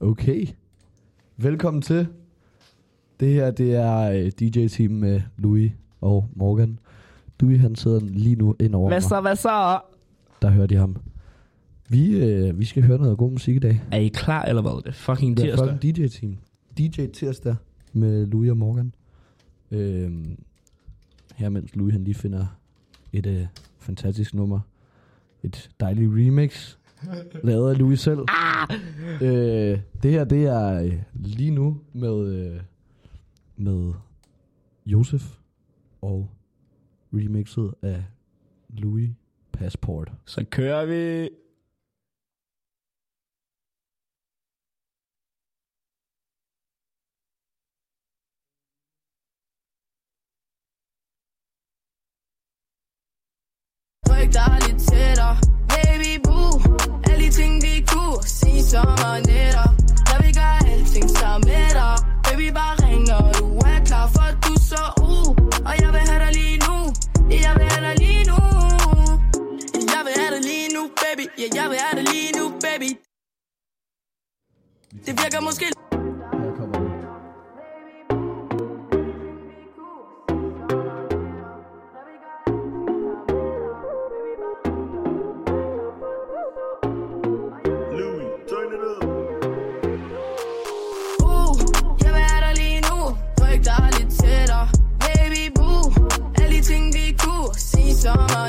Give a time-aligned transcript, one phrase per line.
[0.00, 0.46] Okay.
[1.36, 2.06] Velkommen til.
[3.20, 6.78] Det her, det er øh, DJ-team med Louis og Morgan.
[7.40, 9.80] Louis, han sidder lige nu ind over Hvad så, hvad så?
[10.42, 10.96] Der hørte jeg ham.
[11.88, 13.82] Vi, øh, vi skal høre noget god musik i dag.
[13.92, 14.82] Er I klar, eller hvad?
[14.82, 15.78] Det er fucking Det er tirsdag.
[15.82, 16.36] DJ-team.
[16.78, 17.56] DJ tirsdag
[17.92, 18.94] med Louis og Morgan.
[19.70, 20.38] Øhm,
[21.36, 22.46] her mens Louis han lige finder
[23.12, 23.46] et øh,
[23.78, 24.60] fantastisk nummer.
[25.42, 26.76] Et dejligt remix.
[27.44, 28.18] Lavet af Louis selv.
[28.28, 28.68] Ah!
[29.22, 32.60] Øh, det her, det er øh, lige nu med, øh,
[33.56, 33.92] med
[34.86, 35.36] Josef
[36.02, 36.30] og
[37.12, 38.04] remixet af
[38.68, 39.10] Louis
[39.52, 40.12] Passport.
[40.26, 41.30] Så kører vi.
[54.10, 55.57] Ryk dig lidt tættere
[58.18, 59.68] vi kunne Sige sommer nætter
[60.08, 64.28] Jeg vi gør alting sammen med dig Baby bare ring når du er klar For
[64.44, 65.28] du er så uh
[65.68, 66.76] Og jeg vil have dig lige nu
[67.30, 68.38] Jeg vil have dig lige nu
[69.92, 71.24] Jeg vil have dig lige nu baby.
[71.38, 72.90] Ja jeg vil have dig lige nu baby.
[75.06, 75.77] Det virker måske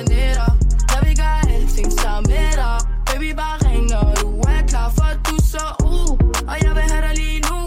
[0.08, 0.44] Sige
[0.92, 2.78] Jeg vil gøre alting sammen med dig.
[3.06, 6.10] Baby bare ring når du er klar For du så uh
[6.52, 7.58] Og jeg vil have dig lige nu.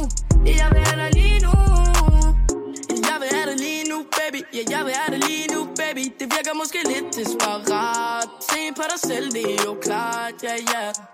[0.61, 1.55] Jeg vil have dig lige nu.
[3.09, 4.41] Jeg vil have dig lige nu baby.
[4.57, 6.05] Ja jeg vil have dig lige nu baby.
[6.21, 8.29] Det virker måske lidt desperat.
[8.51, 10.35] Se på dig selv det er jo klart.
[10.43, 11.12] Ja ja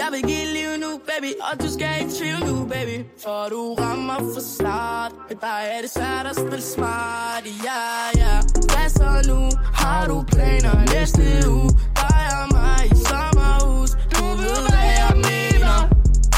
[0.00, 2.96] jeg vil give liv nu, baby, og du skal ikke tvivl nu, baby.
[3.24, 7.82] For du rammer for start, Men bare er det svært at spille smart, ja,
[8.22, 8.34] ja.
[8.72, 9.40] Hvad så nu?
[9.82, 10.74] Har du planer?
[10.94, 11.70] Næste uge?
[12.00, 13.90] Dig og mig i sommerhus.
[14.14, 15.76] Du ved, hvad jeg mener.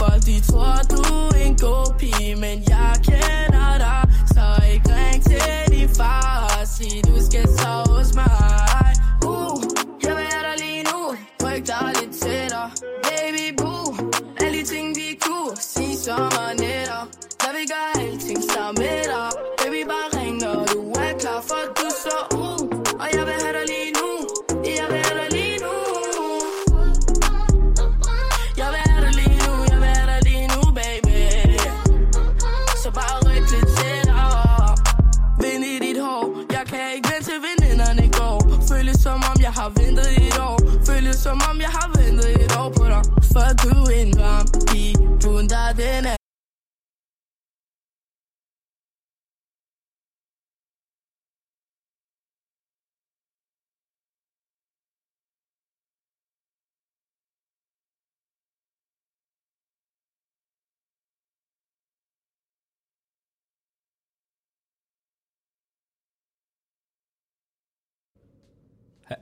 [0.01, 1.03] Folk de tror, du
[1.37, 2.74] er en god pige Men jeg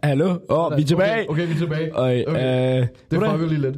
[0.03, 0.39] Hallo?
[0.49, 1.31] Åh, oh, vi er tilbage.
[1.31, 1.97] Okay, okay vi er tilbage.
[1.97, 2.81] Og, Okay.
[2.81, 3.77] øh, Det hvordan- fucker lige lidt.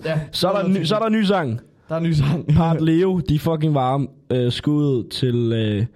[0.06, 1.60] ja, så, er der en ny, så er der en ny sang.
[1.88, 2.46] Der er en ny sang.
[2.46, 4.06] Part Leo, de er fucking varme.
[4.30, 5.86] Øh, skud til, øh,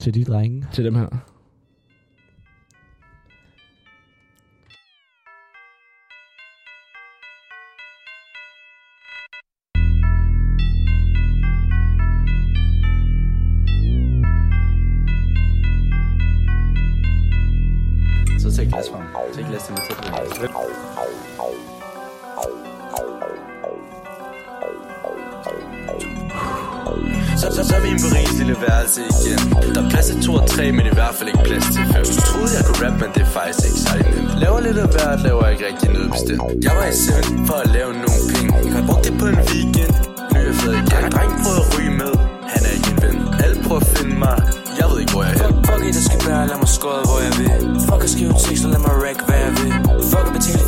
[0.00, 0.66] Til de drenge.
[0.72, 1.06] til dem her.
[20.48, 20.62] På.
[27.40, 29.40] Så, så, så er vi inde på Ries lille værelse igen.
[29.74, 32.04] Der er plads til to og tre, men i hvert fald ikke plads til fem.
[32.16, 34.40] Du troede jeg kunne rap, men det er faktisk ikke særlig nemt.
[34.42, 36.42] Laver lidt af hvert, laver ikke rigtig noget bestemt.
[36.66, 38.50] Jeg var i Seven for at lave nogle penge.
[38.76, 39.94] Har brugt det på en weekend,
[40.30, 41.02] nu er jeg fed igen.
[41.14, 42.12] Dreng prøver at ryge med,
[42.52, 43.16] han er ikke en ven.
[43.44, 44.36] Alle prøver at finde mig,
[44.78, 47.02] jeg ved ikke hvor jeg er hen Fuck it, der skal være, lad mig skåde,
[47.10, 47.50] hvor jeg vil.
[47.88, 49.20] Fuck at skrive tekster, lad mig rack,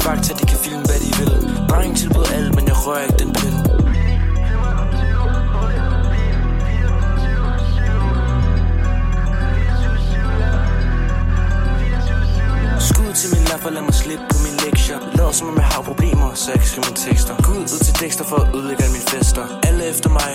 [0.06, 1.32] fakta, de kan filme, hvad de vil.
[1.70, 3.58] Dreng tilbød alt, men jeg rører ikke den pille
[12.88, 14.99] Skud til min lap og lad mig slippe på min lektier.
[15.19, 17.34] Lad som om jeg har problemer, så jeg kan skrive mine tekster.
[17.46, 19.44] Gud ud til tekster for at ødelægge alle mine fester.
[19.69, 20.32] Alle efter mig.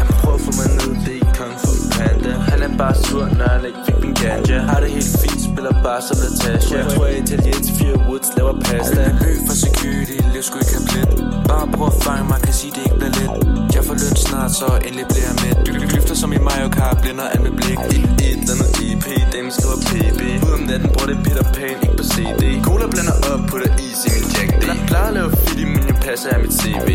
[0.00, 2.94] Han prøver at få mig ned, det er ikke Kung Fu Panda Han er bare
[3.04, 4.58] sur, når han ikke fik min ganja.
[4.70, 8.54] Har det helt fint, spiller bare som Natasha Jeg tror jeg italiensk, fire woods, laver
[8.66, 9.00] pasta.
[9.08, 11.10] Jeg løb for security, liv skulle ikke have lidt
[11.50, 13.30] Bare prøv at fange mig, kan sige det ikke bliver let.
[13.76, 16.96] Jeg får løn snart, så endelig bliver jeg mæt Du kløfter som i Mario Kart,
[17.02, 17.78] blinder alt med blik.
[17.96, 21.76] Et, et eller andet EP, dem skriver PB Ud om natten, bruger det Peter Pan,
[21.84, 24.64] ikke på CD Cola blander op, putter is i min Jack D.
[24.90, 26.88] Plejer at lave film, men jeg passer af mit CV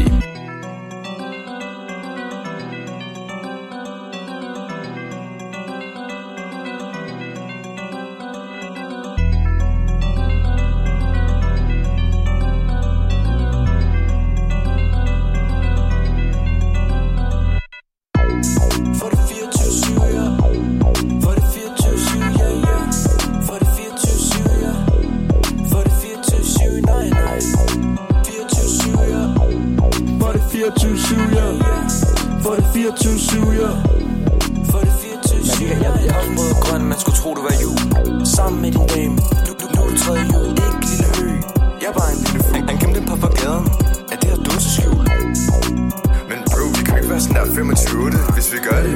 [47.91, 48.91] 8, hvis vi gør det.
[48.91, 48.95] 24-7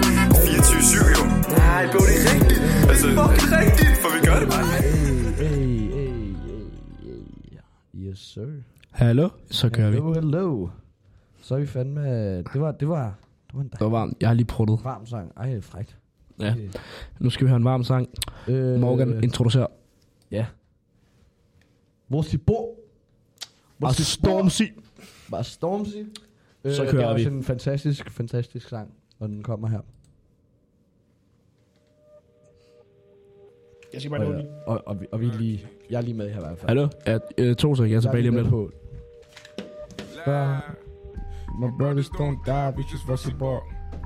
[1.16, 1.24] jo.
[1.57, 2.62] Nej, bro, det er rigtigt.
[2.89, 4.66] Altså, det er fucking rigtigt, for vi gør det bare.
[4.81, 6.36] Hey, hey, hey,
[8.10, 8.45] yes, sir.
[8.92, 10.13] Hallo, så kører hello, vi.
[10.19, 10.68] Hello,
[11.42, 12.38] Så er vi fandme...
[12.38, 13.13] Det var, det var,
[13.48, 13.80] det var en dejlig.
[13.80, 14.18] Det var varmt.
[14.22, 14.80] Jeg har lige pruttet.
[14.84, 15.31] Varm sang.
[15.38, 15.98] Ej, det er frækt.
[16.39, 16.56] Ja.
[17.19, 18.10] Nu skal vi høre en varm sang.
[18.48, 19.24] Øh, Morgan øh.
[19.24, 19.68] introducerer.
[20.31, 20.45] Ja.
[22.07, 22.69] Hvor de bor?
[23.78, 24.62] Hvor de Stormzy.
[25.30, 25.95] Var Stormzy?
[26.67, 27.21] Øh, Så det kører er vi.
[27.25, 29.79] også en fantastisk, fantastisk sang, og den kommer her.
[33.93, 36.37] Jeg skal Og, og, og, vi, og vi er lige, jeg er lige med her
[36.39, 36.67] i hvert fald.
[36.69, 36.87] Hallo?
[37.07, 37.83] Ja, øh, to sekunder.
[37.83, 38.51] Jeg er Jeg tilbage lige om med lidt.
[38.51, 38.71] på.
[41.59, 43.63] My brothers don't die, we just was bought.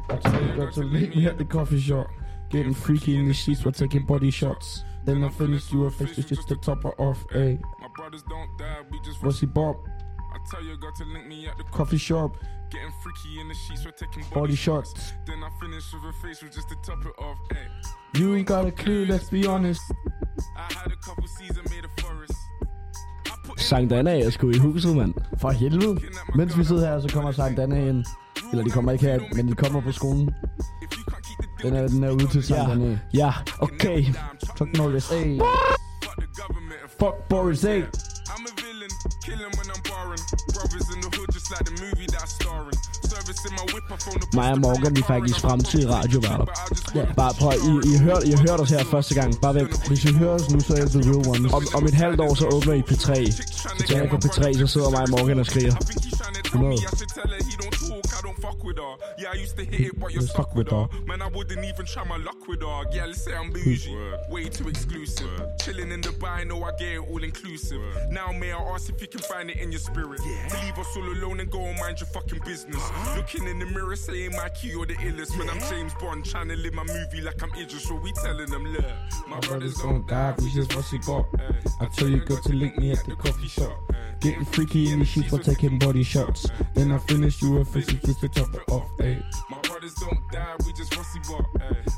[0.09, 2.05] I tell you got to meet me at the coffee shop.
[2.51, 4.85] Getting freaky in the sheets, we're taking body shots.
[5.05, 7.57] Then I finish you a face is just to top her off, ayy.
[7.83, 9.47] My brothers don't die, we just What's he
[10.49, 12.31] tell your girl to link me at the Coffee shop,
[12.71, 14.89] Getting freaky in the sheets, we're taking body shots.
[15.27, 17.38] Then I finish with a face with just to top it off.
[17.51, 17.67] Hey,
[18.19, 19.81] You ain't got a clue, let's be honest.
[20.57, 22.33] I had a couple seasons made a forest.
[23.25, 25.13] I put in Sang den af, jeg skulle i huset, mand.
[25.41, 25.99] For helvede.
[26.35, 28.05] Mens vi sidder her, så kommer Sankt Anna ind.
[28.51, 30.29] Eller de kommer ikke her, men de kommer på skolen.
[30.81, 32.99] if you can't keep the Den er, den er ude til Sankt Ja, Anna.
[33.13, 34.05] ja, okay.
[34.57, 35.39] Fuck Norris, hey.
[36.03, 37.81] fuck the government and Fuck Boris, a
[39.25, 40.24] Killing when I'm barring.
[40.56, 42.31] Brothers in the hood just like the movie that I'm
[44.33, 46.45] Mig og Morgan, vi faktisk fremtidige radioværter.
[46.95, 47.06] Ja.
[47.13, 49.42] Bare prøv, I, I, hør, I hørte os her første gang.
[49.42, 49.88] Bare vent.
[49.88, 51.53] Hvis I hører os nu, så er det The Real Ones.
[51.53, 53.31] Om, om et halvt år, så åbner I P3.
[53.77, 55.75] Så tager jeg på P3, så sidder mig og Morgan og skriger.
[56.45, 56.77] 100.
[58.31, 58.95] Don't talk, I don't fuck with her.
[59.18, 60.88] Yeah, I used to hit it, but you're stuck with her.
[61.06, 62.83] Man, I wouldn't even try my luck with her.
[62.92, 63.95] Yeah, let's say I'm bougie,
[64.30, 65.30] way too exclusive.
[65.62, 67.81] Chilling in Dubai, know I get it all inclusive.
[68.10, 70.88] Now, may I ask if you can find it in your spirit to leave us
[70.95, 72.75] all alone and go and mind your fucking business.
[72.75, 73.18] Uh-huh.
[73.18, 75.38] Looking in the mirror, saying my key or the illest.
[75.38, 78.50] When I'm James Bond, trying to live my movie like I'm Idris, so we telling
[78.50, 78.86] them, look,
[79.28, 81.25] my brothers don't die, we just what's it got.
[81.80, 83.78] I tell you, go to link me at the coffee shop.
[84.21, 86.45] Getting freaky in the sheets for taking body shots.
[86.75, 89.18] Then I finish you a face just to top it off, hey.
[89.50, 91.45] My brothers don't die, we just rusty bop.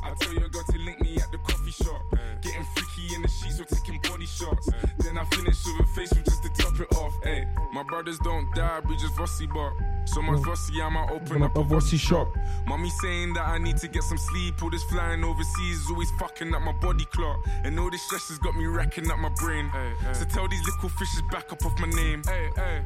[0.04, 2.02] I tell your girl to link me at the coffee shop.
[2.42, 4.70] Getting freaky in the sheets, we're taking body shots.
[5.00, 7.14] Then I finish with a face with just to top it off.
[7.24, 9.74] Hey, my brothers don't die, we just rusty bop.
[10.06, 12.28] So much rusty, I might open up a What's shop?
[12.68, 14.62] Mommy saying that I need to get some sleep.
[14.62, 17.38] All this flying overseas is always fucking up my body clock.
[17.64, 19.72] And all this stress has got me wrecking up my brain.
[20.12, 22.22] So tell these little fishes back up off my name.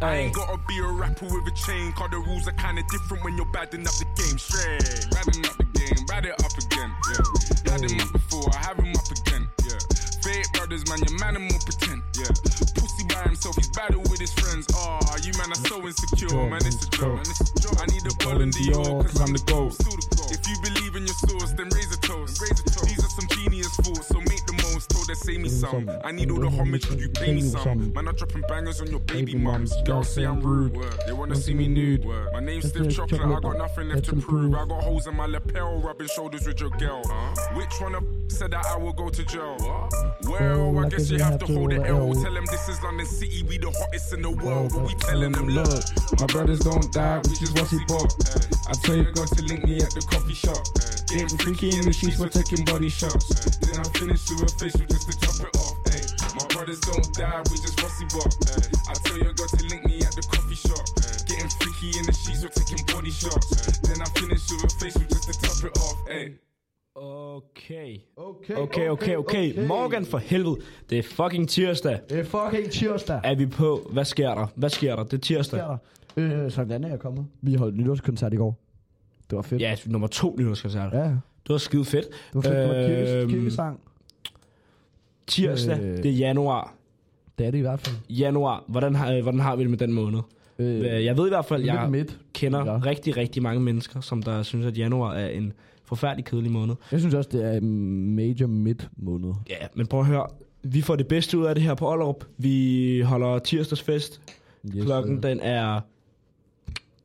[0.02, 1.92] I ain't gotta be a rapper with a chain.
[1.94, 4.38] Cause the rules are kinda different when you're badding up the game.
[4.38, 5.08] Straight.
[5.12, 6.94] Badding up the game, bad it up again.
[7.12, 7.57] Yeah.
[7.78, 9.48] Had him up before, I have him up again.
[9.62, 9.78] Yeah.
[10.24, 12.02] Fake brothers, man, your man and more pretend.
[12.18, 12.26] Yeah.
[12.74, 14.66] Pussy by himself, he's battle with his friends.
[14.74, 16.66] Ah, you man are so insecure, man.
[16.66, 17.22] It's a joke, man.
[17.22, 17.78] It's a joke.
[17.80, 19.78] I need a ball in Dior, cause I'm the goat.
[20.34, 22.42] If you believe in your source, then raise a toast.
[22.42, 24.90] These are some genius thoughts, so make the most.
[24.90, 25.90] Told her, say me some.
[26.04, 27.94] I need all the homage, could you pay me some?
[27.94, 29.72] Man, I'm dropping bangers on your baby mums.
[29.84, 30.74] Girls say I'm rude.
[31.06, 32.06] They wanna see me nude.
[32.34, 34.56] My name's Stiff Chocolate, I got nothing left to prove.
[34.56, 37.04] I got holes in my lapel, rubbing shoulders with your girl.
[37.56, 39.58] Which one of said that I will go to jail?
[40.24, 42.14] Well, I guess you have to hold the L.
[42.14, 44.72] Tell them this is London City, we the hottest in the world.
[44.74, 45.84] But we telling them, look,
[46.20, 48.12] My brothers don't die, we just what's it bop?
[48.68, 50.60] I tell you, go to link me at the coffee shop.
[51.08, 53.26] Getting freaky in the sheets, we're taking body shots.
[53.64, 55.76] Then I finish with a face with just to top it off.
[55.88, 56.04] Ay,
[56.36, 58.30] my brothers don't die, we just rusty bop.
[58.86, 60.84] I tell your girl to link me at the coffee shop.
[61.26, 63.50] Getting freaky in the sheets, we're taking body shots.
[63.88, 65.98] Then I finish with a face with just to top it off.
[66.12, 66.47] Ay.
[67.02, 67.98] Okay.
[68.18, 69.68] Okay, Okay, okay, okay.
[69.68, 70.56] Morgan for helvede.
[70.90, 72.00] Det er fucking tirsdag.
[72.10, 73.20] Det er fucking tirsdag.
[73.24, 73.90] Er vi på?
[73.94, 74.48] Hvad sker der?
[74.56, 75.04] Hvad sker der?
[75.04, 75.60] Det er tirsdag.
[75.60, 75.78] sker
[76.28, 76.46] der?
[76.46, 77.26] Øh, Sankt Anna er kommet.
[77.42, 78.58] Vi holdt nytårskoncert i går.
[79.30, 79.62] Det var fedt.
[79.62, 80.94] Ja, nummer to nytårskoncert.
[80.94, 82.06] Ja, Det var skide fedt.
[82.10, 82.54] det var fedt.
[82.56, 83.80] Det var kirkes, Øhm, kirkesang.
[85.28, 85.98] Tirsdag, Øh.
[85.98, 86.74] det er januar.
[87.38, 87.96] Det er det i hvert fald.
[88.10, 90.20] Januar, hvordan har, øh, hvordan har vi det med den måned?
[90.60, 92.20] Øh, Øh, Jeg ved i hvert fald, jeg midt.
[92.34, 92.78] kender Ja.
[92.86, 95.54] rigtig, rigtig mange mennesker, som der synes, at januar er en
[95.88, 96.76] forfærdelig kedelig måned.
[96.92, 99.34] Jeg synes også, det er en major midt måned.
[99.50, 100.28] Ja, men prøv at høre.
[100.64, 102.26] Vi får det bedste ud af det her på Ollerup.
[102.38, 104.22] Vi holder tirsdagsfest.
[104.76, 105.80] Yes, Klokken den er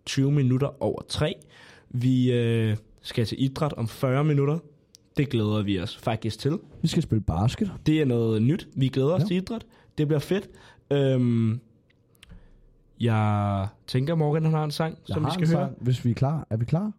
[0.06, 1.34] 20 minutter over 3.
[1.90, 4.58] Vi øh, skal til idræt om 40 minutter.
[5.16, 6.58] Det glæder vi os faktisk til.
[6.82, 7.72] Vi skal spille basket.
[7.86, 8.68] Det er noget nyt.
[8.76, 9.26] Vi glæder os Ja.
[9.26, 9.66] til idræt.
[9.98, 10.48] Det bliver fedt.
[10.90, 11.60] Øhm,
[13.00, 15.56] jeg tænker, Morgan han har en sang, Jeg som vi skal høre.
[15.66, 16.46] sang, Hvis vi er klar.
[16.50, 16.92] Er vi klar?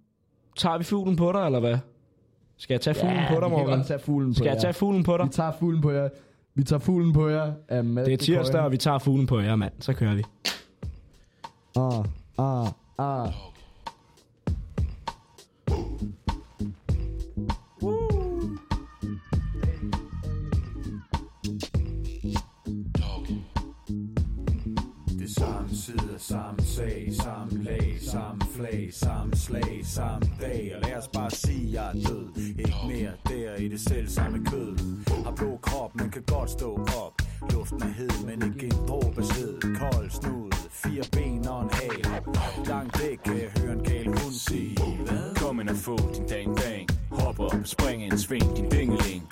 [0.58, 1.78] Tager vi fuglen på dig, eller hvad?
[2.58, 3.84] Skal jeg tage fuglen på dig, Morgan?
[3.84, 4.60] tage fuglen på Skal jeg jer.
[4.62, 5.26] tage fuglen på dig?
[5.26, 6.10] Vi tager fuglen på jer.
[6.56, 9.56] Vi tager fuglen på jer Mads Det er tirsdag, og vi tager fuglen på jer,
[9.56, 9.74] mand.
[9.80, 10.24] Så kører vi.
[11.76, 12.06] Ah,
[12.38, 12.68] ah,
[12.98, 13.30] ah.
[25.86, 30.74] Side, samme sag, samme lag, samme flag, samme slag, samme dag.
[30.76, 32.28] Og lad os bare sige, jeg er død.
[32.60, 34.78] Ikke mere der i det selv samme kød.
[35.26, 37.22] Har blå krop, man kan godt stå op.
[37.52, 42.24] Luften er hed, men ikke en dråbe sved Kold snud, fire ben og en hal.
[42.68, 44.78] Langt væk kan jeg høre en gal hund sige
[45.36, 46.88] Kom ind og få din dang dang.
[47.12, 49.24] Hop op, spring ind, sving din dingeling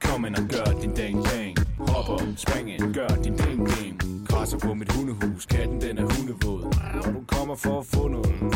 [0.00, 1.56] Kom ind og gør din dang dang.
[1.78, 6.02] Hop op, spring ind, gør din ding ding Krasser på mit hundehus, katten den er
[6.02, 6.62] hundevåd.
[7.04, 8.54] Og du kommer for at få noget.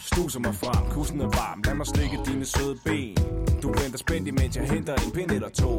[0.00, 1.62] Snuser mig frem, kussen er varm.
[1.66, 3.16] Lad mig slikke dine søde ben.
[3.62, 5.74] Du venter spændt imens jeg henter en pind eller to.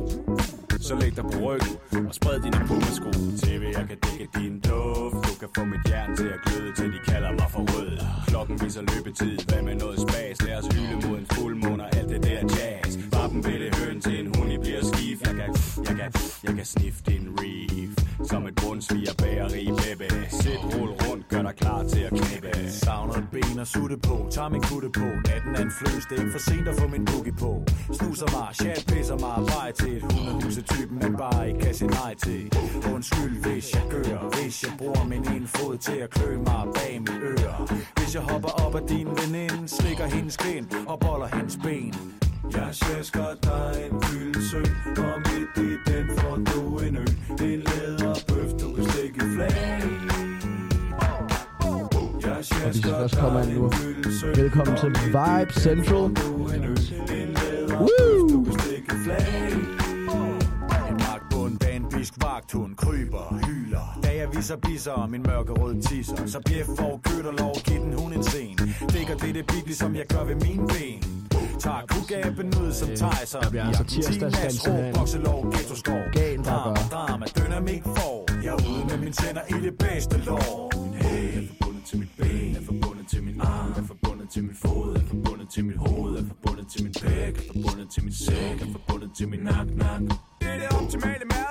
[0.81, 5.15] Så læg dig på ryggen og spred dine pummesko TV, jeg kan dække din duft.
[5.27, 7.91] Du kan få mit jern til at gløde Til de kalder mig for rød.
[8.27, 10.41] Klokken viser løbetid, hvad med noget spas?
[10.47, 12.97] Lad os hylde mod en fuldmåne og alt det der jazz.
[13.13, 15.17] Vappen vil det høn til en hund, I bliver skif.
[15.27, 15.49] Jeg kan,
[15.87, 16.09] jeg kan,
[16.43, 17.91] jeg kan sniffe din reef.
[18.29, 23.13] Som et bundsviger bageri, baby Sæt, rul rundt, gør dig klar til at knæppe Savner
[23.13, 25.07] et ben og sutte på, tager min kutte på.
[25.27, 27.51] Natten er en fløs, det er ikke for sent at få min boogie på.
[27.97, 29.35] Snuser mig, chat pisser mig.
[29.55, 30.03] Vej til et
[30.65, 32.51] hundehusetypen, man bare ikke kan sige nej til.
[32.93, 36.99] Undskyld, hvis jeg gør Hvis jeg bruger min ene fod til at klø mig bag
[36.99, 41.57] mit øre Hvis jeg hopper op af din veninde Slikker hendes kind og boller hendes
[41.63, 41.93] ben.
[42.51, 44.63] Jeg sjasker dig en fyldsø
[44.97, 47.05] Og midt i den får du en ø
[47.53, 49.81] En læderbøf, du kan stikke flag.
[52.65, 53.71] Og vi skal først komme ind nu.
[54.35, 56.11] Velkommen til Vibe Central.
[57.79, 58.45] Woo!
[62.45, 63.99] Vagthund kryber, hyler.
[64.03, 67.01] Da jeg viser bisser om min mørkerød tisser Så bjef og
[67.39, 68.55] lov, giv den hun en scene
[68.93, 71.03] Dækker det det big, ligesom jeg gør ved mine ben.
[71.59, 74.97] Tager kugaben ud som tejser Der bliver altså tirsdagsdansen herinde.
[74.99, 76.01] bokselov, ghetto skov.
[76.13, 76.75] Gal, der gør.
[76.91, 80.71] drama, dynamik for Jeg er ude med mine tænder i det bedste lår.
[80.83, 84.43] Min hæl er forbundet til mit ben Er forbundet til min arm Er forbundet til
[84.43, 88.03] min fod Er forbundet til mit hoved Er forbundet til min pæk Er forbundet til
[88.03, 90.01] min sæk Er forbundet til min nak, nak.
[90.41, 91.44] Det er det optimale mad,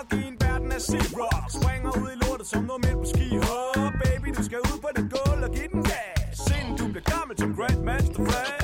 [0.93, 3.29] din rock Springer ud i lortet som noget midt på ski.
[3.47, 6.33] Hop, baby, du skal ud på det gulv og give den gas.
[6.47, 8.55] Sind du bliver gammel som Grandmaster Flash.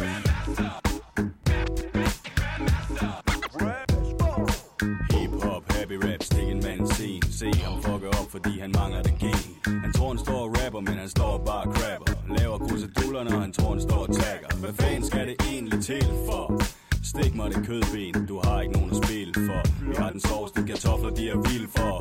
[5.13, 7.23] Hip-hop, happy rap, stik en mand scene.
[7.41, 9.45] Se ham fucke op, fordi han mangler det gen.
[9.85, 12.13] Han tror han står og rapper, men han står bare crapper.
[12.39, 14.49] Laver kruseduller, når han tror han står og tagger.
[14.63, 16.45] Hvad fanden skal det egentlig til for?
[17.05, 19.61] Stik mig det kødben, du har ikke nogen at spille for.
[19.89, 22.00] Vi har den sovs, de kartofler, de er vild for.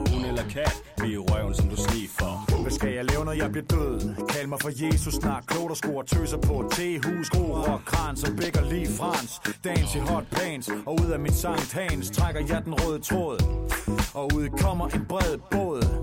[0.50, 4.16] Hun kat, røven, som du sniffer Hvad skal jeg lave, når jeg bliver død?
[4.30, 8.36] Kald mig for Jesus snart, klog og skruer tøser på T-hus, skruer og kran, som
[8.36, 9.42] bækker lige frans.
[9.64, 13.38] Dans i hot pants, og ud af min Sankt Hans Trækker jeg den røde tråd.
[14.14, 15.99] Og ud kommer en bred båd.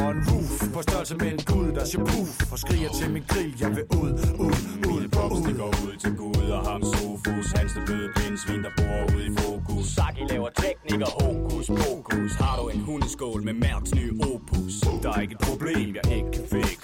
[0.00, 3.24] Og en roof på størrelse med en gud, der siger puff Og skriger til min
[3.28, 4.12] grill, jeg vil ud,
[4.46, 4.58] ud,
[4.92, 8.62] ud, Pops, det ud går ud til Gud og ham Sofus Hans det bløde pindsvin,
[8.66, 9.86] der bor ude i fokus.
[9.96, 12.32] Saki laver teknik og hokus pokus.
[12.42, 14.74] Har du en hundeskål med Mærks nye opus?
[15.02, 16.80] Der er ikke et problem, jeg ikke kan fix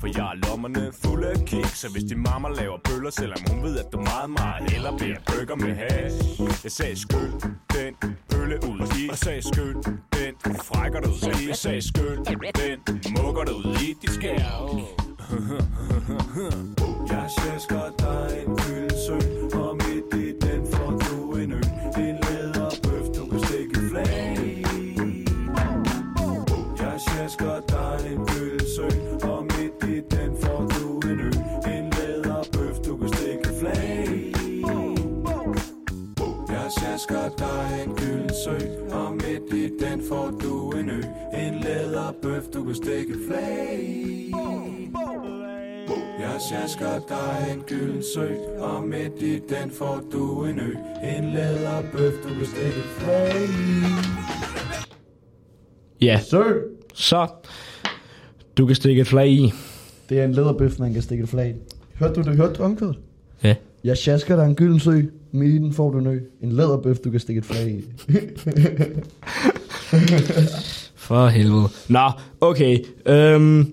[0.00, 1.78] For jeg er lommerne fulde af kiks.
[1.82, 5.18] Så hvis din mamma laver bøller, selvom hun ved, at du meget, meget Eller bliver
[5.26, 6.40] burger med hash.
[6.64, 7.32] Jeg sagde skyld
[7.72, 9.08] den bølle ud i.
[9.10, 9.76] Og sagde skyld
[10.12, 11.50] den frækker du ud i.
[11.50, 12.18] Og sagde skyld
[12.62, 12.78] den
[13.16, 14.38] mukker du ud i dit skær.
[17.12, 19.16] Jeg sjasker dig en fyldsø
[19.58, 20.31] Og midt
[36.78, 38.56] sjasker dig en gyldsø
[38.90, 41.00] Og midt i den får du en ø
[41.34, 44.32] En læderbøf, du kan stikke i flag
[46.20, 48.26] Jeg sjasker dig en gylden sø,
[48.58, 50.72] og midt i den får du en ø.
[51.16, 53.82] En læderbøf, du kan stikke flag i.
[56.04, 56.44] Ja, Sir,
[56.94, 57.28] så
[58.56, 59.52] du kan stikke et flag i.
[60.08, 61.54] det er en læderbøf, man kan stikke et flag i.
[61.98, 62.36] Hørte du det?
[62.36, 62.96] Hørte du omkvædet?
[63.42, 63.54] Ja.
[63.84, 64.80] Jeg sjasker dig en gylden
[65.32, 66.18] i den får du en ø.
[66.42, 67.84] En læderbøf, du kan stikke et flag i.
[70.96, 71.68] For helvede.
[71.88, 72.10] Nå,
[72.40, 72.78] okay.
[73.06, 73.72] Øhm,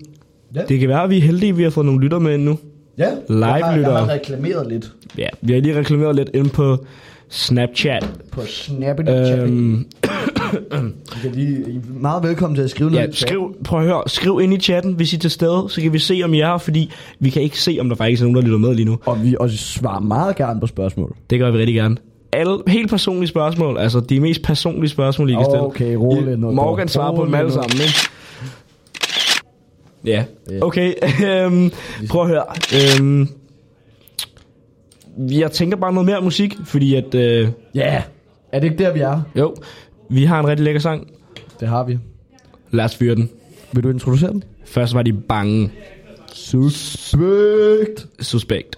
[0.54, 0.62] Ja.
[0.68, 2.58] Det kan være, at vi er heldige, at vi har fået nogle lytter med nu.
[2.98, 6.84] Ja, jeg har, jeg har reklameret lidt Ja, vi har lige reklameret lidt ind på
[7.28, 8.08] Snapchat.
[8.32, 9.86] på Snappity øhm.
[10.54, 13.14] I kan lige, I er meget velkommen til at skrive ja, noget.
[13.16, 13.28] chatten.
[13.38, 15.92] skriv, prøv at høre, skriv ind i chatten, hvis I er til stede, så kan
[15.92, 18.24] vi se, om I er her, fordi vi kan ikke se, om der faktisk er
[18.26, 18.98] nogen, der lytter med lige nu.
[19.06, 21.16] Og vi og svarer meget gerne på spørgsmål.
[21.30, 21.96] Det gør vi rigtig gerne.
[22.32, 25.60] Alle helt personlige spørgsmål, altså de mest personlige spørgsmål, I kan stille.
[25.60, 26.50] Okay, rolig nu.
[26.50, 27.98] Morgan svarer på dem alle sammen, ikke?
[30.04, 30.58] Ja, Ja.
[30.62, 30.92] okay.
[31.44, 31.70] øhm,
[32.08, 32.44] prøv at høre.
[33.00, 33.28] Øhm,
[35.18, 37.14] jeg tænker bare noget mere musik, fordi at...
[37.14, 38.02] Øh, Ja,
[38.52, 39.20] er det ikke der, vi er?
[39.36, 39.54] jo,
[40.10, 41.08] vi har en rigtig lækker sang.
[41.60, 41.98] Det har vi.
[42.70, 43.30] Lad os fyre den.
[43.72, 44.44] Vil du introducere den?
[44.64, 45.72] Først var de bange.
[46.32, 48.06] Suspect.
[48.20, 48.76] Suspekt.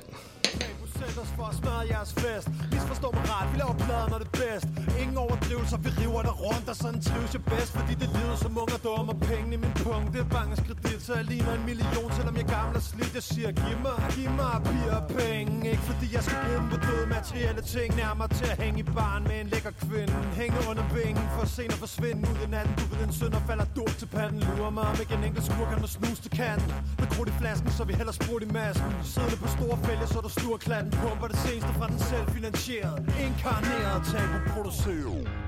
[6.28, 9.18] Der rundt Og sådan trives jeg bedst, fordi det lyder som ung og dum Og
[9.28, 10.28] pengene i min punkt, det er
[10.66, 13.14] kredit Så jeg ligner en million, selvom jeg er gammel og slidt.
[13.18, 16.68] Jeg siger, giv mig, giv mig piger og penge Ikke fordi jeg skal bruge dem
[16.72, 17.88] på døde materielle ting.
[17.96, 20.14] Nærmere til at hænge i barn med en lækker kvinde.
[20.40, 22.74] Hænge under vingen for senere forsvinde ud i natten.
[22.80, 24.40] Du ved, en søn og falder dur til panden.
[24.56, 26.68] Lurer mig om ikke en enkelt skur kan nå snus til kanten.
[27.00, 28.90] Med krudt i flasken, så vi hælder sprudt i masken.
[29.12, 30.90] Siddende på store fælge, så du stuer klatten.
[31.02, 35.41] Pumper det seneste fra den selvfinansierede Inkarneret tabu produceret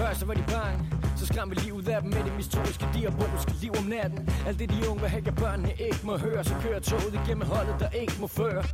[0.00, 0.78] Først så var de bange,
[1.16, 4.28] så skræmte vi livet af dem med det mistoriske diaboliske liv om natten.
[4.46, 7.46] Alt det de unge vil have, at børnene ikke må høre, så kører toget igennem
[7.46, 8.64] holdet, der ikke må føre.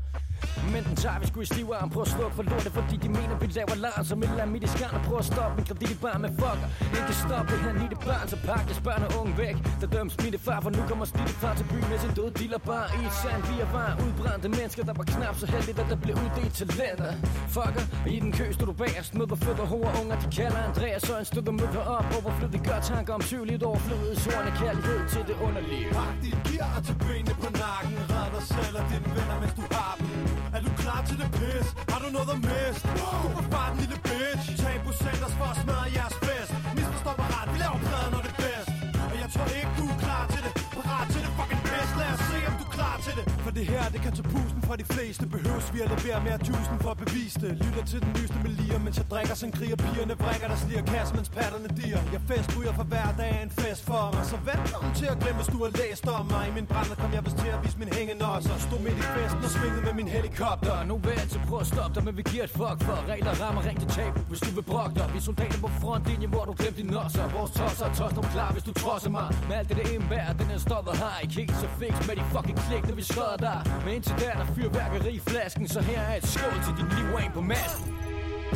[0.75, 1.91] Men den tager vi sgu i stiv arm.
[1.91, 4.53] Prøv at slukke for lortet, fordi de mener vi laver larm Som et eller andet
[4.53, 7.49] midt i skarn og prøv at stoppe En kredit i bar med fucker Ikke stoppe
[7.53, 9.57] det her lille barn Så pak jeres børn og unge væk.
[9.81, 12.61] Der døms mine far For nu kommer smitte far til byen Med sin døde dealer
[12.71, 13.43] bare I et sand.
[13.51, 17.11] Vi er var Udbrændte mennesker Der var knap så heldigt At der blev uddelt talenter.
[17.55, 19.11] Fucker Og i den kø stod du bagerst.
[19.19, 22.81] Med på fødder hover unger De kalder Andreas Og en støtter møder op Overflødig gør
[22.91, 25.87] tanker om sygeligt overflødet Sorne kærlighed til det underlige.
[25.99, 27.97] Pak dit gear til benene på nakken.
[28.13, 29.63] Red dig selv og dine venner, mens du
[31.07, 31.67] har dem Er til det pis?
[31.93, 32.89] Har du noget at miste?
[33.23, 37.46] Gå på farten, lille bitch Tag på centers for at smadre jeres fest Misforstår mig
[43.57, 45.23] det her, det kan tage pusten fra de fleste.
[45.37, 47.53] Behøves vi at levere mere tusind for at bevise det?
[47.65, 51.15] Lytter til den nyeste melier Mens jeg drikker Sådan kriger Pigerne brækker der sliger kasse,
[51.19, 54.25] mens patterne dir Jeg fest ryger for hver dag en fest for mig.
[54.33, 56.45] Så velkommen til at glemme, hvis du har læst om mig.
[56.51, 59.41] I min brænder kom jeg vist til at vise min hængenosser Stod midt i festen
[59.47, 60.75] og svingede med min helikopter.
[60.91, 62.99] Nu vil jeg altid prøve at stoppe dig, men vi giver et fuck for.
[63.13, 65.07] Regler rammer rent til tabu, hvis du vil brokke dig.
[65.15, 68.65] Vi soldater på frontlinjen, hvor du glemte din nosser Vores tosser er tosser, klar, hvis
[68.69, 69.27] du trodser mig.
[69.49, 72.25] Med alt det, det indbærer, den er stoppet har Ikke helt så fix med de
[72.35, 75.81] fucking klik, når vi skrædder dig Men indtil der er der fyrværkeri i flasken Så
[75.91, 77.89] her er et skål til din liv af på masken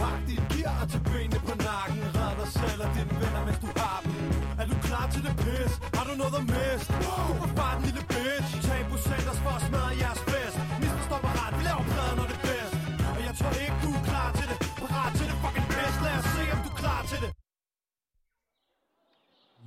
[0.00, 3.58] Pak dit gear og til benene på nakken Red dig selv og dine venner, mens
[3.64, 4.14] du har dem
[4.60, 5.72] Er du klar til det pis?
[5.96, 6.92] Har du noget at miste?
[7.04, 11.32] Gå på farten, lille bitch Tag på centers for at smadre jeres fest Misforstår mig
[11.40, 12.74] ret, vi laver plader, når det er bedst
[13.16, 16.14] Og jeg tror ikke, du er klar til det Parat til det fucking pis Lad
[16.20, 17.30] os se, om du er klar til det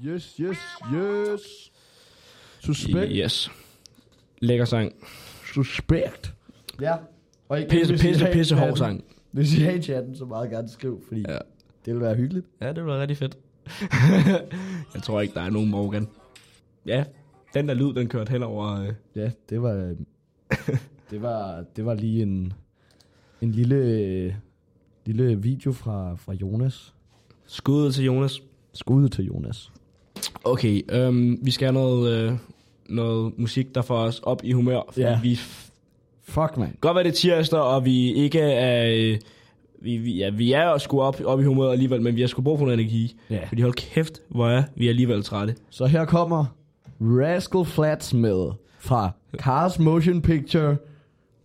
[0.08, 0.60] Yes, yes,
[0.96, 1.44] yes.
[2.66, 3.12] Suspect.
[3.12, 3.63] Yes.
[4.44, 4.94] Lækker sang.
[5.54, 6.34] Suspect.
[6.82, 6.96] Ja.
[7.50, 9.04] Og igen, Pisse, pisse, pisse hård sang.
[9.32, 11.38] Hvis I har i chatten, så meget gerne skriv, fordi Ja.
[11.86, 12.46] det vil være hyggeligt.
[12.62, 13.38] Ja, det bliver rigtig fedt.
[14.94, 16.08] jeg tror ikke, der er nogen Morgan.
[16.86, 17.04] Ja,
[17.54, 18.82] den der lyd, den kørte hen over...
[18.82, 19.96] Øh, Ja, det var, øh,
[21.12, 22.54] det var, det var lige en,
[23.42, 24.34] en lille, øh,
[25.06, 26.94] lille video fra, fra Jonas.
[27.46, 28.42] skuddet til Jonas.
[28.74, 29.72] Skud til Jonas.
[30.44, 32.38] Okay, øhm, vi skal have noget, øh,
[32.94, 34.82] noget musik, der får os op i humør.
[34.88, 35.20] Fordi Ja.
[35.24, 35.40] vi
[36.28, 36.76] Fuck, man.
[36.82, 38.86] godt være det tirsdag, og vi ikke er...
[39.14, 39.18] Øh,
[39.82, 42.42] vi, vi, ja, vi er sgu op, op i humøret alligevel, men vi har sgu
[42.42, 43.16] brug for noget energi.
[43.30, 43.40] Ja.
[43.48, 45.56] Fordi hold kæft, hvor er vi alligevel trætte.
[45.70, 46.46] Så her kommer
[47.02, 50.78] Rascal Flats med fra Cars Motion Picture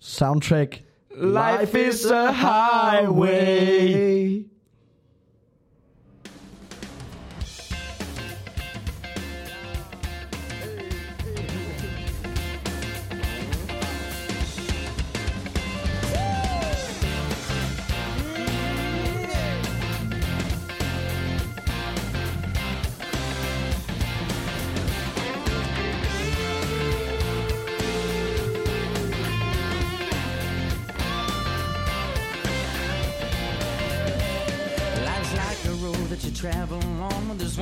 [0.01, 0.83] soundtrack
[1.23, 4.43] Life is a highway.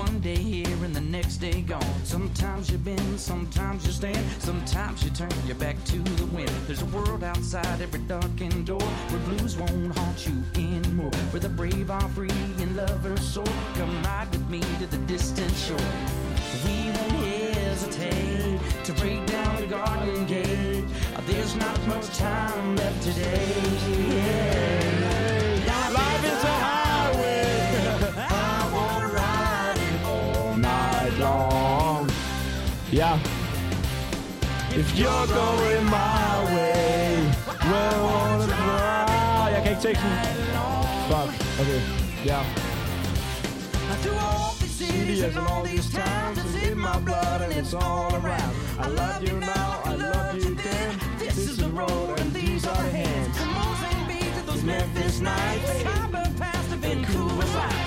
[0.07, 2.05] One day here and the next day gone.
[2.05, 6.51] Sometimes you bend, sometimes you stand, sometimes you turn your back to the wind.
[6.67, 11.11] There's a world outside every darkened door where blues won't haunt you anymore.
[11.31, 13.45] Where the brave are free and lovers soar.
[13.75, 15.93] Come ride with me to the distant shore.
[16.65, 20.85] We won't hesitate to break down the garden gate.
[21.27, 23.55] There's not much time left today.
[24.15, 24.96] Yeah.
[34.79, 37.33] If you're going my way,
[37.65, 39.51] well, wanna fly.
[39.55, 40.11] Jeg kan ikke teksten.
[41.09, 41.29] Fuck.
[41.61, 41.81] Okay.
[42.25, 42.41] Ja.
[44.03, 48.13] Through all these cities and all these towns, it's in my blood and it's all
[48.21, 48.53] around.
[48.79, 50.91] I love you now, I love you then.
[51.19, 53.39] This is the road and these are the hands.
[53.39, 57.77] From Mozambique to those Memphis nights, Cabo past the Vancouver lights.
[57.81, 57.86] And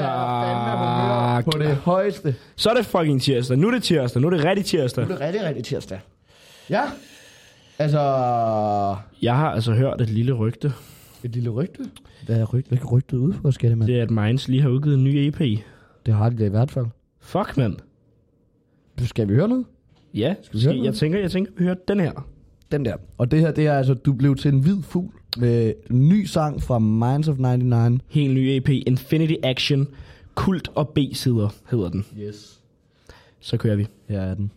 [0.00, 1.44] Ja, er tak.
[1.44, 2.34] på det højeste.
[2.56, 3.56] Så er det fucking tirsdag.
[3.58, 4.22] Nu er det tirsdag.
[4.22, 5.04] Nu er det rigtig tirsdag.
[5.08, 6.00] Nu er det rigtig, rigtig tirsdag.
[6.70, 6.82] Ja.
[7.78, 7.98] Altså...
[9.22, 10.72] Jeg har altså hørt et lille rygte.
[11.24, 11.84] Et lille rygte?
[12.26, 12.68] Hvad er rygte?
[12.68, 13.88] Hvad kan rygtet ud for, skattemand?
[13.90, 15.38] Det er, at Minds lige har udgivet en ny EP.
[16.06, 16.86] Det har de da i hvert fald.
[17.20, 17.76] Fuck, mand.
[18.98, 19.64] Skal vi høre noget?
[20.14, 20.96] Ja, Skal vi høre skal, jeg noget?
[20.96, 22.26] tænker, jeg tænker, vi hører den her.
[22.72, 22.96] Den der.
[23.18, 26.62] Og det her, det er altså, du blev til en hvid fugl med ny sang
[26.62, 28.00] fra Minds of 99.
[28.08, 29.88] Helt ny EP, Infinity Action,
[30.34, 32.06] Kult og B-sider hedder den.
[32.18, 32.60] Yes.
[33.40, 33.86] Så kører vi.
[34.08, 34.50] Her er den.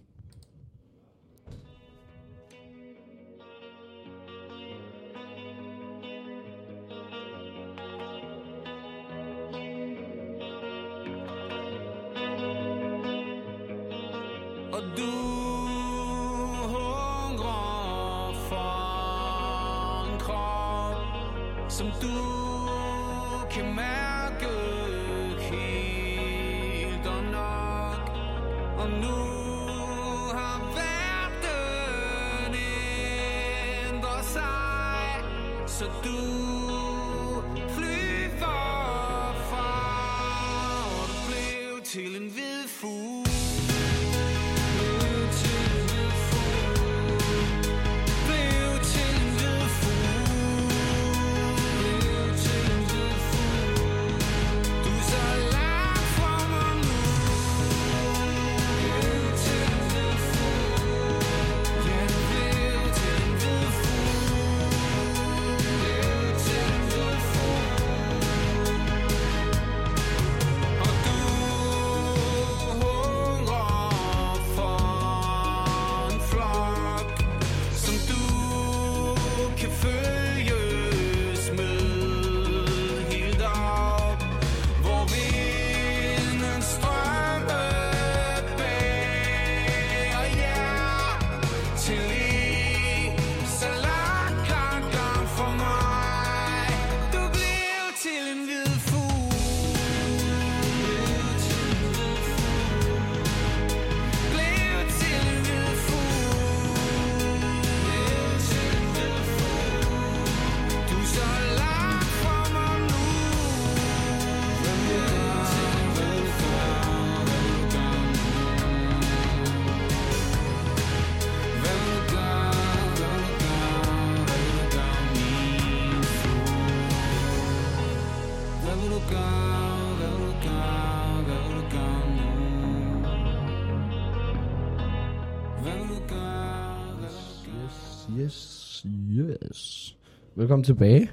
[140.44, 141.10] Velkommen tilbage.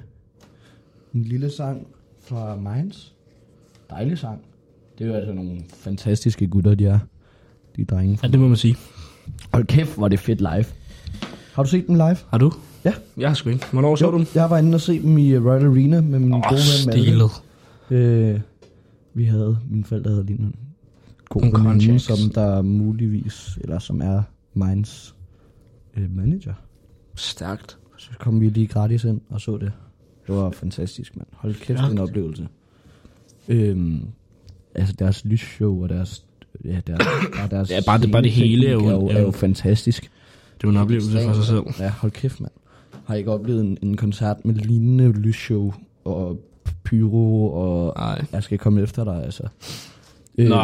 [1.13, 1.87] En lille sang
[2.19, 3.15] fra Minds.
[3.89, 4.41] Dejlig sang.
[4.97, 6.99] Det er jo altså nogle fantastiske gutter, de er.
[7.75, 8.19] De drenge.
[8.23, 8.75] Ja, det må man sige.
[9.53, 10.65] Hold kæft, hvor er det fedt live.
[11.53, 12.17] Har du set dem live?
[12.29, 12.51] Har du?
[12.85, 12.93] Ja.
[13.17, 13.65] Jeg har sgu ikke.
[13.71, 14.25] Hvornår så du dem?
[14.35, 16.95] Jeg var inde og se dem i uh, Royal Arena med min Åh, gode ven
[16.95, 17.35] Malte.
[17.89, 18.39] Øh,
[19.13, 20.55] vi havde, mine forældre havde lige en
[21.29, 25.15] god veninde, som der muligvis, eller som er Minds
[25.97, 26.53] øh, manager.
[27.15, 27.77] Stærkt.
[28.01, 29.71] Så kom vi lige gratis ind og så det.
[30.27, 31.27] Det var fantastisk, mand.
[31.33, 31.91] Hold kæft, Stærkt.
[31.93, 32.47] en oplevelse.
[33.47, 34.01] Øhm,
[34.75, 36.25] altså deres lysshow og deres...
[36.65, 37.01] Ja, deres,
[37.37, 40.01] bare deres Ja, bare det- bare det hele er jo- er jo, er jo- fantastisk.
[40.57, 41.61] Det jo en oplevelse for sig selv.
[41.79, 42.51] Ja, hold kæft, mand.
[43.05, 45.73] Har I ikke oplevet en, en koncert med lignende lysshow
[46.05, 46.39] og
[46.83, 47.93] pyro og...
[47.97, 48.25] Nej.
[48.33, 49.43] Jeg skal komme efter dig, altså.
[50.37, 50.61] Nå,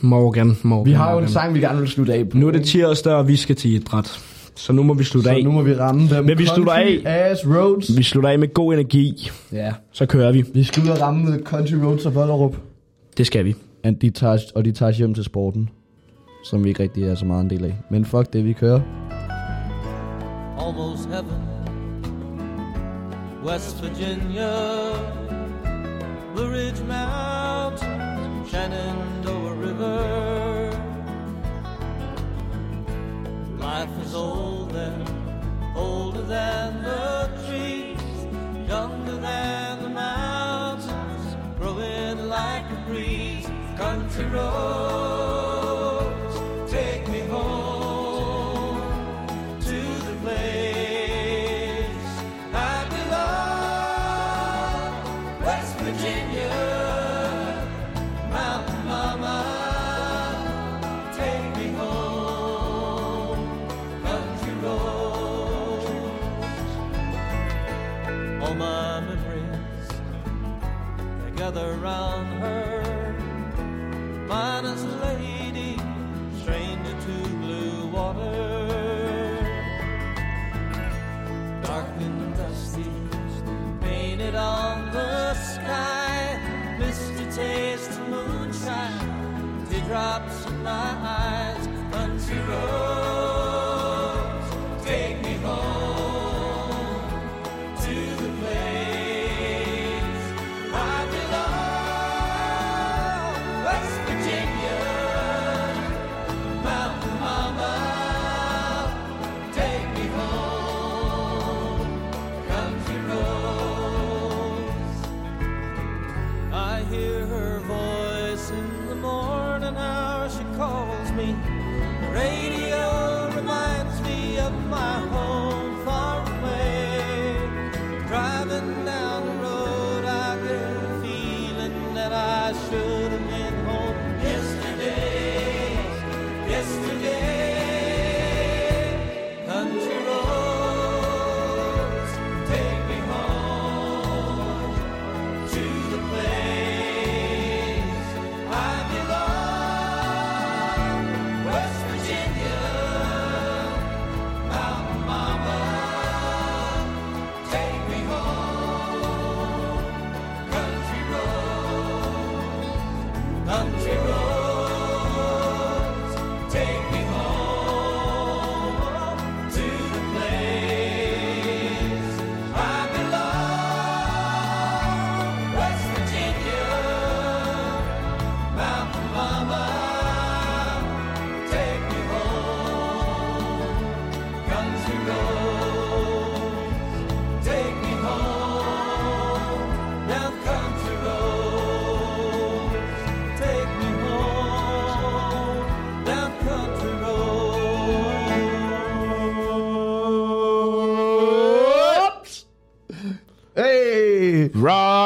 [0.00, 0.86] Morgan, Morgan.
[0.86, 1.28] Vi har jo en Morgan.
[1.32, 2.38] sang, vi gerne vil slutte af på.
[2.38, 4.20] Nu er det tirsdag, og vi skal til idræt.
[4.56, 5.44] Så nu må vi slutte Så af.
[5.44, 6.24] nu må vi ramme dem.
[6.24, 7.02] Men vi slutter af.
[7.04, 7.96] Ass Roads.
[7.96, 9.30] Vi slutter af med god energi.
[9.52, 9.72] Ja.
[9.92, 10.44] Så kører vi.
[10.54, 12.56] Vi skal ud og ramme Country Roads og Vollerup.
[13.16, 13.54] Det skal vi.
[13.84, 15.68] And de tager, og de tager hjem til sporten,
[16.44, 17.74] som vi ikke rigtig er så meget en del af.
[17.90, 18.80] Men fuck det, vi kører.
[20.58, 21.40] almost heaven.
[23.46, 24.50] West Virginia,
[26.34, 30.39] Blue Ridge Mountains, Shenandoah River.
[33.60, 35.19] Life is older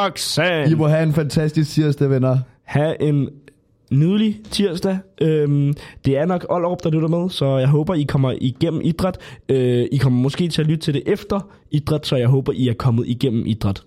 [0.05, 0.71] Roxanne!
[0.71, 2.37] I må have en fantastisk tirsdag, venner.
[2.63, 3.29] Ha' en
[3.91, 4.97] nydelig tirsdag.
[5.21, 5.73] Øhm,
[6.05, 9.17] det er nok Ollerup, der lytter med, så jeg håber, I kommer igennem idræt.
[9.49, 12.67] Øh, I kommer måske til at lytte til det efter idræt, så jeg håber, I
[12.67, 13.83] er kommet igennem idræt.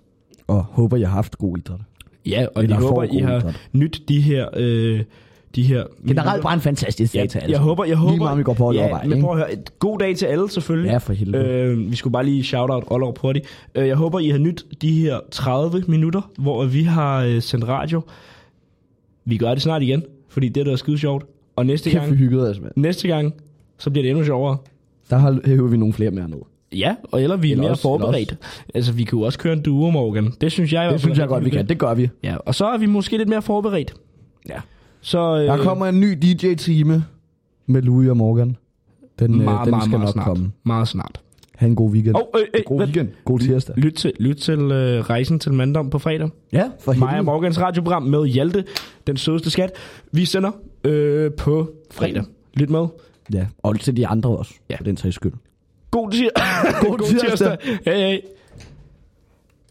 [0.47, 1.79] Og håber, jeg har haft god idræt.
[2.25, 4.47] Ja, og Eller jeg håber, I har nyt de her...
[4.57, 5.01] Øh,
[5.55, 7.51] de her Generelt bare en fantastisk dag ja, til alle.
[7.51, 8.11] Jeg håber, jeg håber...
[8.11, 9.47] Lige meget, vi går på Ja, vej, men prøv at høre.
[9.79, 10.91] God dag til alle, selvfølgelig.
[10.91, 11.45] Ja, for helvede.
[11.45, 13.45] Øh, vi skulle bare lige shout-out Ollerup hurtigt.
[13.75, 17.67] Øh, jeg håber, I har nyt de her 30 minutter, hvor vi har øh, sendt
[17.67, 18.01] radio.
[19.25, 21.25] Vi gør det snart igen, fordi det er da skide sjovt.
[21.55, 22.71] Og næste Kæft, gang, hyggede mand.
[22.75, 23.33] næste gang,
[23.77, 24.57] så bliver det endnu sjovere.
[25.09, 26.37] Der har hæver vi nogle flere mere ned.
[26.71, 28.35] Ja, og eller vi er Eller mere også- forberedt.
[28.73, 30.33] Altså, vi kan jo også køre en duo, Morgan.
[30.41, 31.69] Det synes jeg Det synes er jeg godt, vi kan.
[31.69, 32.09] Det gør vi.
[32.23, 33.93] Ja, og så er vi måske lidt mere forberedt.
[34.49, 34.59] Ja.
[35.01, 37.03] Så, øh, Der kommer en ny DJ-time
[37.65, 38.57] med Louis og Morgan.
[39.19, 40.25] Den, øh, meget, den meget, skal meget nok snart.
[40.25, 40.51] komme.
[40.63, 41.19] Meget snart.
[41.55, 42.15] Ha' en god weekend.
[42.15, 43.09] Oh, øh, øh, god weekend.
[43.25, 43.77] God tirsdag.
[43.77, 46.29] Lyt til, lyt til øh, Rejsen til Mandom på fredag.
[46.53, 47.23] Ja, for helvede.
[47.23, 48.63] Morgans radioprogram med Hjalte,
[49.07, 49.71] den sødeste skat.
[50.11, 50.51] Vi sender
[50.83, 52.23] øh, på fredag.
[52.53, 52.87] Lyt med.
[53.33, 54.75] Ja, og til de andre også, ja.
[54.75, 55.33] for den sags skyld.
[55.91, 57.57] God, tir- God tirsdag.
[57.85, 58.21] Hej, hej.